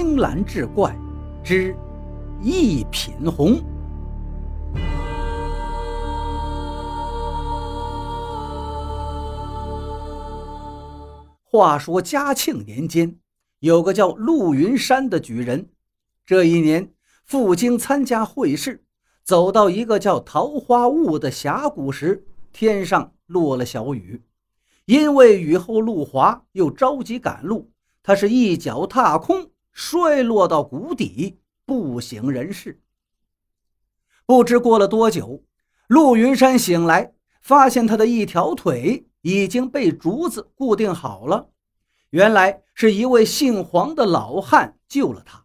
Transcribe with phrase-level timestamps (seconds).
[0.00, 0.96] 青蓝志怪
[1.42, 1.74] 之
[2.40, 3.60] 一品红。
[11.42, 13.18] 话说嘉庆年间，
[13.58, 15.68] 有个叫陆云山的举人。
[16.24, 16.92] 这一年
[17.24, 18.84] 赴京参加会试，
[19.24, 24.22] 走到一个叫桃花坞的峡谷时，天上落了小雨。
[24.84, 32.80] 因为雨后路滑，又着急赶路，他是一脚踏空，摔落到谷底，不省人事。
[34.26, 35.44] 不知过了多久，
[35.86, 39.06] 陆云山醒来，发现他的一条腿。
[39.20, 41.50] 已经被竹子固定好了。
[42.10, 45.44] 原来是一位姓黄的老汉救了他。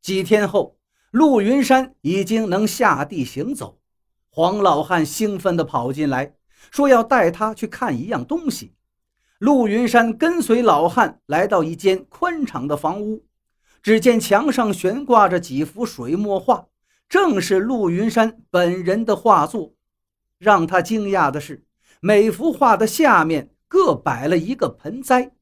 [0.00, 0.76] 几天后，
[1.10, 3.80] 陆云山已经能下地行走。
[4.28, 6.34] 黄老汉兴奋地跑进来，
[6.70, 8.74] 说要带他去看一样东西。
[9.38, 13.24] 陆云山跟随老汉来到一间宽敞的房屋，
[13.84, 16.68] 只见墙上悬挂着几幅水墨画，
[17.06, 19.74] 正是陆云山本人的画作。
[20.38, 21.66] 让他惊讶的是。
[22.00, 25.32] 每幅画的下面各摆了一个盆栽，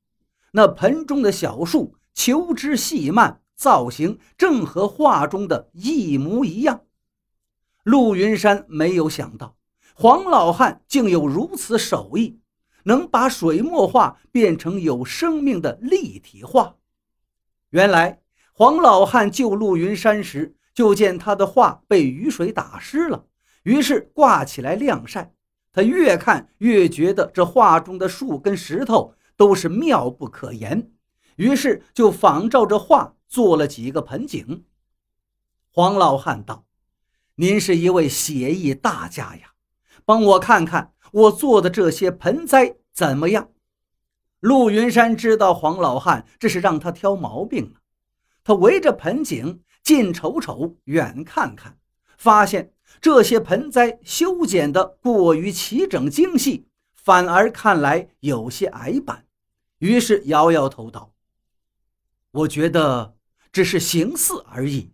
[0.52, 6.82] 那盆中的小树球枝细蔓，造型正和画中的一模一样。
[7.84, 9.56] 陆云山没有想到，
[9.94, 12.40] 黄老汉竟有如此手艺，
[12.84, 16.76] 能把水墨画变成有生命的立体画。
[17.70, 18.21] 原来，
[18.54, 23.24] 黄老汉救陆云山时，就见他的画被雨水打湿了，
[23.62, 25.34] 于是挂起来晾晒。
[25.72, 30.92] 他越看越觉得这画中的树跟石头都是妙不可言，
[31.36, 34.64] 于是就仿照着画做了几个盆景。
[35.70, 36.66] 黄老汉道
[37.36, 39.54] ：“您是一位写意大家呀，
[40.04, 43.48] 帮我看看我做的这些盆栽怎么样？”
[44.40, 47.78] 陆云山知道黄老汉这是让他挑毛病呢，
[48.44, 51.78] 他围着盆景近瞅瞅，远看看，
[52.16, 52.72] 发现。
[53.00, 59.26] 这些盆栽修剪的过于齐整精细，反而看来有些矮板。
[59.78, 61.14] 于是摇摇头道
[62.30, 63.16] ：“我觉得
[63.50, 64.92] 只是形似而已，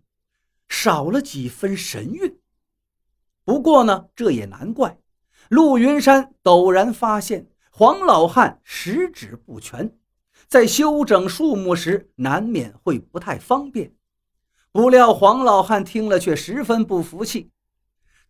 [0.69, 2.39] 少了几分神韵。
[3.45, 4.99] 不过呢，这也难怪。
[5.49, 9.99] 陆云山陡然发现黄老汉十指不全，
[10.49, 13.93] 在修整树木时难免会不太方便。
[14.73, 17.51] 不料黄老汉听了却十分不服气。”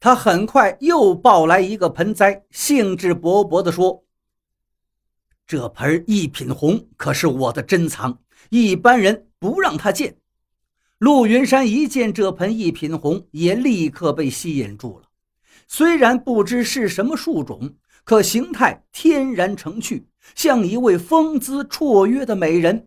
[0.00, 4.04] 他很快又抱来一个盆栽，兴致勃勃地说
[5.46, 8.20] ：“这盆一品红可是我的珍藏，
[8.50, 10.16] 一般人不让他见。”
[10.98, 15.06] 陆云山一见这盆一品红，也立刻被吸引住了。
[15.66, 17.74] 虽然不知是什么树种，
[18.08, 22.86] 可形态天然成趣，像一位风姿绰约的美人。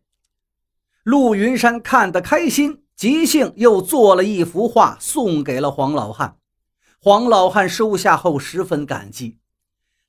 [1.04, 6.38] 陆云山看得开心，即兴又做了一幅画，送给了黄老汉。
[7.00, 9.38] 黄老汉收下后十分感激，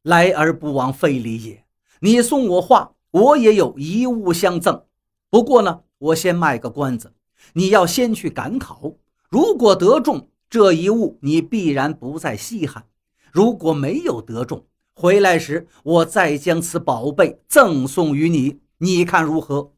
[0.00, 1.62] 来而不往非礼也。
[2.00, 4.84] 你送我画，我也有一物相赠。
[5.28, 7.12] 不过呢，我先卖个关子，
[7.52, 8.94] 你要先去赶考，
[9.28, 12.84] 如果得中这一物，你必然不再稀罕；
[13.30, 14.64] 如果没有得中，
[15.02, 19.72] 回来时我再将此宝贝赠送于你，你看如何？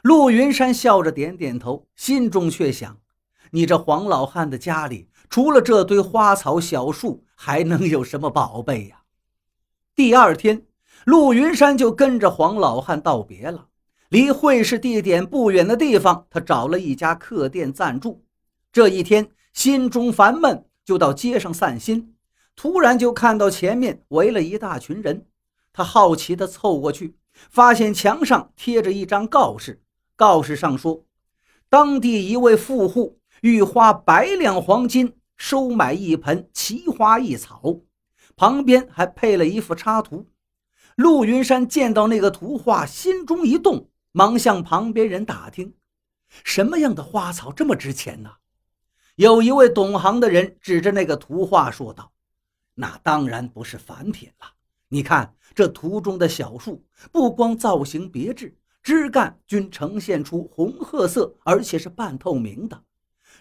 [0.00, 2.96] 陆云山笑着点点头，心中却想：
[3.50, 5.10] 你这黄老汉的家里。
[5.28, 9.02] 除了这堆花草小树，还能有什么宝贝呀？
[9.94, 10.64] 第二天，
[11.04, 13.68] 陆云山就跟着黄老汉道别了。
[14.08, 18.24] 离会试地点不远的地方，他找了一家客店暂住。
[18.72, 22.14] 这一天，心中烦闷，就到街上散心。
[22.62, 25.24] 突然就看到前面围了一大群人，
[25.72, 29.80] 他好奇地凑过去，发现墙上贴着一张告示，
[30.14, 31.06] 告示上说，
[31.70, 35.14] 当地一位富户欲花百两黄金。
[35.38, 37.62] 收买一盆奇花异草，
[38.36, 40.26] 旁边还配了一幅插图。
[40.96, 45.72] 陆云山见到那个图画，心中一动，忙向旁边人打听：
[46.44, 48.32] 什么样的花草这么值钱呢？
[49.16, 52.12] 有一位懂行的人指着那个图画说道
[52.80, 54.46] ：“那当然不是凡品了。
[54.88, 56.82] 你看这图中的小树，
[57.12, 62.82] 不光造型别致，枝干均呈现出红褐色，而且是半透明的。”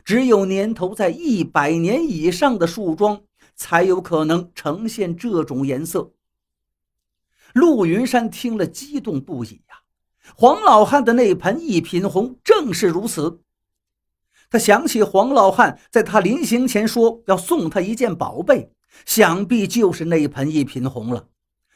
[0.04, 3.22] 只有年头在一百年以上的树桩，
[3.56, 6.12] 才有可能呈现这种颜色。
[7.54, 9.76] 陆云山听了，激动不已呀！
[10.36, 13.42] 黄老汉的那盆一品红正是如此。
[14.50, 18.72] 他想起黄老汉在他临行前说要送他一件宝贝，
[19.06, 21.28] 想必就是那一盆一品红了。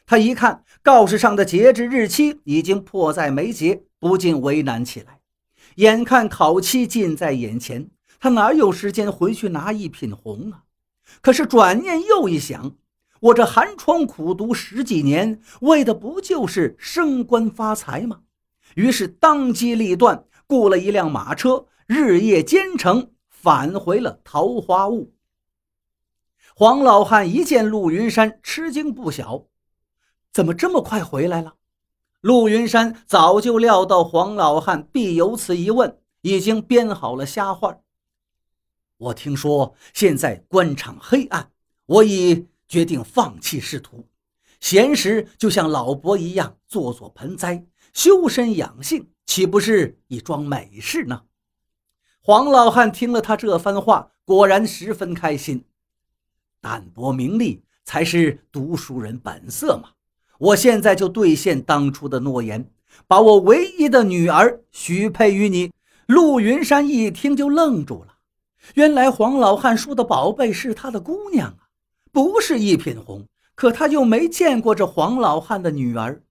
[0.06, 5.20] 他一看告示上的截止日期已经迫在眉睫，不禁为难起来。
[5.76, 7.90] 眼看考期近在眼前，
[8.20, 10.64] 他哪有时间回去拿一品红啊？
[11.22, 12.76] 可是转念又一想，
[13.20, 18.20] 我这寒窗苦读十几年，为的不就是升官发财吗？
[18.76, 25.14] 于是当机立断，雇了一辆马车，日夜兼程，返回了桃花坞。
[26.56, 29.48] 黄老汉一见陆云山，吃惊不小，
[30.32, 31.56] 怎么这么快回来了？
[32.22, 37.80] 陆云山早就料到黄老汉必有此一问，已经编好了瞎话。
[38.96, 41.52] 我听说现在官场黑暗，
[41.86, 44.08] 我已决定放弃仕途，
[44.62, 51.24] 闲时就像老伯一样做做盆栽，修身养性，岂不是一桩美事呢？
[52.26, 55.66] 黄老汉听了他这番话，果然十分开心。
[56.62, 59.90] 淡泊名利才是读书人本色嘛！
[60.38, 62.72] 我现在就兑现当初的诺言，
[63.08, 65.74] 把我唯一的女儿许配于你。
[66.06, 68.14] 陆云山一听就愣住了，
[68.76, 71.68] 原来黄老汉说的宝贝是他的姑娘啊，
[72.14, 73.26] 不是一品红。
[73.54, 76.24] 可他又没见过这黄老汉的女儿。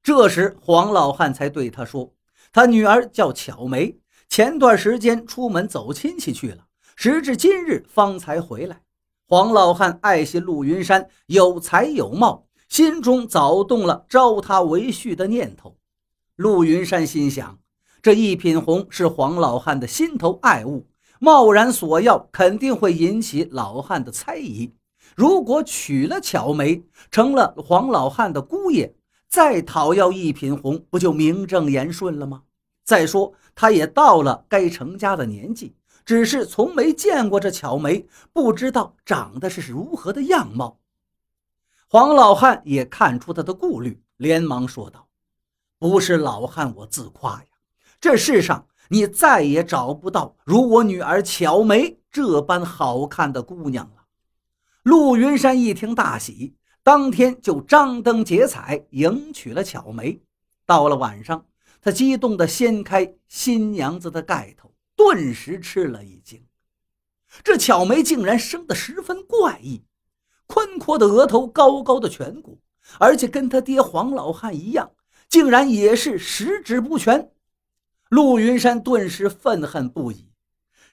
[0.00, 2.12] 这时黄老汉才对他说
[2.52, 3.96] ：“他女儿叫巧梅，
[4.30, 8.80] 前段时间出门走亲戚去了，时至今日方才回来。”
[9.26, 15.76] 黄老汉爱惜陆云山有才有貌，心中早动了招他为婿的念头。
[16.36, 17.58] 陆云山心想，
[18.00, 20.86] 这一品红是黄老汉的心头爱物，
[21.18, 24.72] 贸然索要肯定会引起老汉的猜疑。
[25.16, 28.94] 如果娶了巧梅，成了黄老汉的姑爷，
[29.28, 32.42] 再讨要一品红，不就名正言顺了吗？
[32.90, 35.76] 再说，他也到了该成家的年纪。
[36.04, 40.80] 只是从没见过这巧梅，不知道长得是如何的样貌。
[41.86, 45.06] 黄老汉也看出他的顾虑，连忙说道
[45.78, 47.48] ：“不是老汉我自夸呀，
[48.00, 54.02] 这世上你再也找不到如我女儿巧梅这般好看的姑娘了。”
[54.82, 60.20] 陆云山一听大喜，当天就张灯结彩迎娶了巧梅。
[60.66, 61.44] 到了晚上，
[61.80, 64.72] 他激动地掀开新娘子的盖头。
[64.96, 66.44] 顿时吃了一惊，
[67.42, 69.82] 这巧梅竟然生得十分怪异，
[70.46, 72.60] 宽阔的额头，高高的颧骨，
[72.98, 74.92] 而且跟他爹黄老汉一样，
[75.26, 77.32] 竟然也是十指不全。
[78.10, 80.28] 陆云山顿时愤恨不已，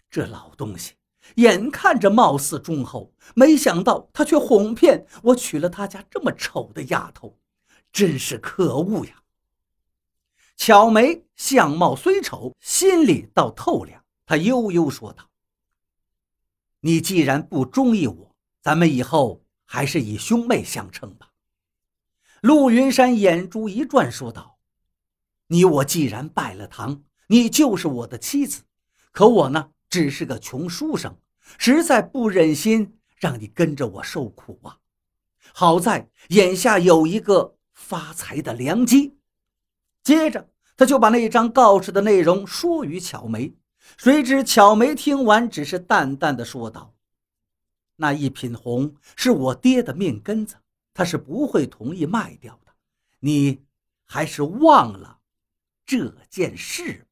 [0.10, 0.94] 这老东西
[1.36, 7.38] 眼看着貌似忠厚，没想到他却哄骗我娶了他家这么丑的丫头，
[7.92, 9.22] 真是可恶呀！
[10.58, 14.04] 巧梅相貌虽丑，心里倒透亮。
[14.26, 15.30] 她悠悠说道
[16.82, 21.30] ：“你既然不中意我，咱们以后还是以兄妹相称吧。”
[22.42, 24.58] 陆云山眼珠一转，说道
[25.48, 28.64] ：“你我既然拜了堂，你就是我的妻子。
[29.12, 31.16] 可我呢，只是个穷书生，
[31.60, 34.80] 实在不忍心让你跟着我受苦啊。
[35.54, 39.14] 好在眼下有一个发财的良机。”
[40.08, 43.54] 接着，他就把那张告示的内容说与巧梅。
[43.98, 46.96] 谁知巧梅听完，只是淡淡的说道
[47.98, 50.56] ：“那一品红是我爹的命根子，
[50.94, 52.72] 他是不会同意卖掉的。
[53.20, 53.66] 你
[54.06, 55.20] 还是忘了
[55.86, 57.06] 这件事。”